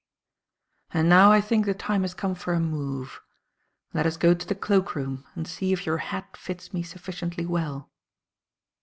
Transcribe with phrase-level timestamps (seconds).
[0.89, 3.21] And now I think the time has come for a move.
[3.93, 7.45] Let us go to the cloak room and see if your hat fits me sufficiently
[7.45, 7.91] well."